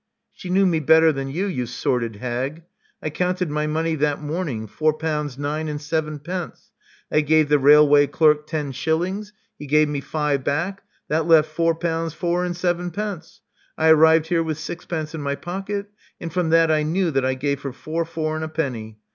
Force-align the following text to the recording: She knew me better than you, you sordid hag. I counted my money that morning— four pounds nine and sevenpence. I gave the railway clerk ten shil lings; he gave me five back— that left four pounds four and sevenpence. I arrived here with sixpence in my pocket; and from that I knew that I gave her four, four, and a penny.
She 0.33 0.49
knew 0.49 0.65
me 0.65 0.79
better 0.79 1.11
than 1.13 1.27
you, 1.27 1.45
you 1.45 1.67
sordid 1.67 2.15
hag. 2.15 2.63
I 3.03 3.11
counted 3.11 3.51
my 3.51 3.67
money 3.67 3.93
that 3.97 4.19
morning— 4.19 4.65
four 4.67 4.93
pounds 4.93 5.37
nine 5.37 5.67
and 5.67 5.79
sevenpence. 5.79 6.71
I 7.11 7.21
gave 7.21 7.49
the 7.49 7.59
railway 7.59 8.07
clerk 8.07 8.47
ten 8.47 8.71
shil 8.71 8.97
lings; 8.97 9.31
he 9.59 9.67
gave 9.67 9.87
me 9.87 10.01
five 10.01 10.43
back— 10.43 10.81
that 11.09 11.27
left 11.27 11.49
four 11.51 11.75
pounds 11.75 12.15
four 12.15 12.43
and 12.43 12.57
sevenpence. 12.57 13.41
I 13.77 13.89
arrived 13.89 14.25
here 14.29 14.41
with 14.41 14.57
sixpence 14.57 15.13
in 15.13 15.21
my 15.21 15.35
pocket; 15.35 15.91
and 16.19 16.33
from 16.33 16.49
that 16.49 16.71
I 16.71 16.81
knew 16.81 17.11
that 17.11 17.23
I 17.23 17.35
gave 17.35 17.61
her 17.61 17.71
four, 17.71 18.03
four, 18.03 18.35
and 18.35 18.43
a 18.43 18.49
penny. 18.49 18.97